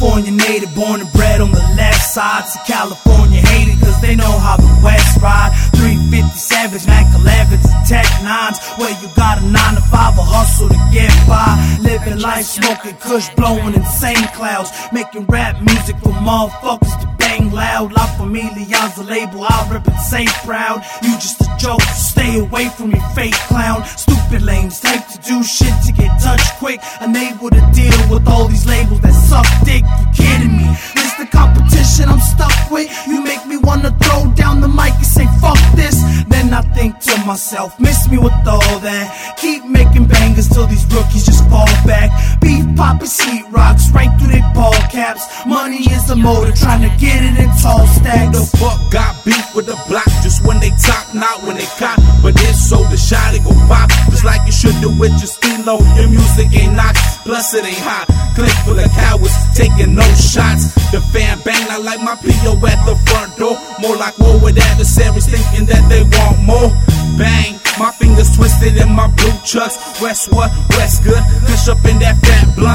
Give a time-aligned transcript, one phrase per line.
[0.00, 2.44] born and bred on the left side.
[2.52, 5.52] To California hate it cause they know how the West ride.
[5.76, 8.56] 350 Savage, Mac 11s, and Tech 9s.
[8.78, 11.52] Where you got a 9 to 5, a hustle to get by.
[11.80, 14.70] Living life, smoking kush, blowing insane clouds.
[14.92, 17.92] Making rap music for motherfuckers to bang loud.
[17.92, 20.82] La Familia's a label, I rip it safe proud.
[21.02, 23.84] You just a joke, stay away from me, fake clown.
[23.84, 26.80] Stupid lames take to do shit to get touched quick.
[27.00, 29.84] Unable to deal with all these labels that suck dick.
[30.00, 30.66] You kidding me?
[30.98, 32.90] This the competition I'm stuck with.
[33.06, 35.96] You make me wanna throw down the mic and say fuck this.
[36.32, 39.06] Then I think to myself, miss me with all that.
[39.38, 42.10] Keep making bangers till these rookies just fall back.
[42.40, 45.22] Beef poppin' sheet rocks right through their ball caps.
[45.46, 48.34] Money is the motor, trying to get it in tall Who stacks.
[48.38, 51.98] the fuck got beef with the block just when they talk, not when they cop?
[52.22, 55.32] But it's so the shot it go pop, just like you should do with your
[55.60, 55.78] stilo.
[55.96, 56.94] Your music ain't knock,
[57.24, 58.06] plus it ain't hot.
[58.34, 60.74] Click for the cowards, taking no shots.
[60.92, 63.56] The fan bang, I like my PO at the front door.
[63.80, 66.70] More like war with adversaries, thinking that they want more.
[67.18, 69.76] Bang, my fingers twisted in my blue chucks.
[70.00, 72.69] Westwood, Westgood, push up in that fat blunt.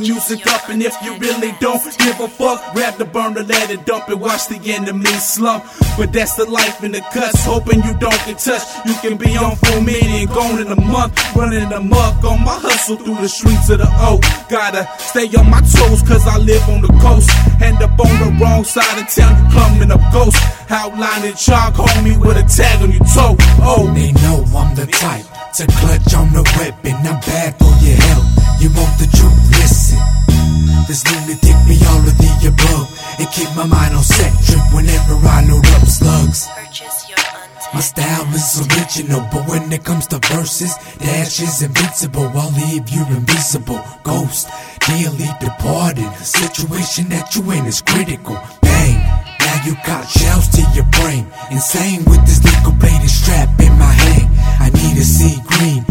[0.00, 3.70] The music up, and if you really don't give a fuck, grab the burner, let
[3.70, 5.64] it dump it, watch the enemy slump.
[5.98, 8.86] But that's the life in the cuts, hoping you don't get touched.
[8.86, 12.96] You can be on full meeting, gone in a month, running amok on my hustle
[12.96, 14.20] through the streets of the O.
[14.48, 17.28] Gotta stay on my toes, cause I live on the coast.
[17.60, 20.38] End up on the wrong side of town, you coming up ghost.
[20.70, 23.36] Outlining chalk, homie, with a tag on your toe.
[23.60, 25.26] Oh, They know I'm the type
[25.60, 26.94] to clutch on the weapon.
[27.04, 28.39] I'm bad for your health.
[28.60, 29.40] You want the truth?
[29.56, 29.96] Listen.
[30.86, 32.92] This lunatic be all of the above.
[33.18, 36.46] And keep my mind on set trip whenever I load up slugs.
[36.52, 37.16] Purchase your
[37.72, 42.28] My style is original, but when it comes to verses, Dash is invincible.
[42.36, 43.80] I'll leave you invisible.
[44.02, 44.50] Ghost,
[44.92, 46.10] nearly departed.
[46.20, 48.36] The situation that you in is critical.
[48.60, 49.00] Bang,
[49.40, 51.24] now you got shells to your brain.
[51.50, 54.28] Insane with this nickel plated strap in my hand.
[54.60, 55.89] I need to see green.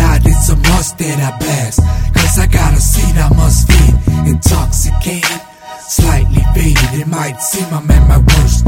[0.00, 1.80] Not, it's a must that I blast.
[2.14, 3.94] Cause I got a seat I must feed.
[4.32, 5.40] Intoxicated,
[5.80, 6.92] slightly faded.
[7.02, 8.59] It might seem I'm at my worst.